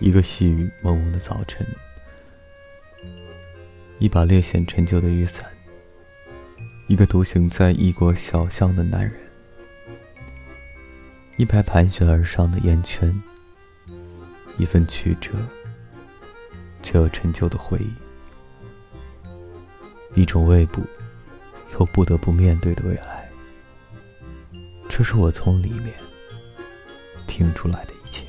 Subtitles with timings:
[0.00, 1.66] 一个细雨蒙蒙的早晨，
[3.98, 5.50] 一把略显陈旧的雨伞，
[6.86, 9.12] 一个独行在异国小巷的男人，
[11.36, 13.12] 一排盘旋而上的烟圈，
[14.56, 15.32] 一份曲折
[16.82, 17.92] 却又陈旧的回忆，
[20.22, 20.80] 一种未卜
[21.78, 23.30] 和不得不面对的未来，
[24.88, 25.94] 这是我从里面
[27.24, 28.26] 听出来的一切。